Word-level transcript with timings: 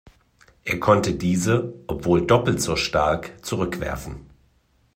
Er 0.63 0.79
konnte 0.79 1.13
diese, 1.13 1.75
obwohl 1.85 2.25
doppelt 2.25 2.59
so 2.59 2.75
stark, 2.75 3.33
zurückwerfen. 3.45 4.25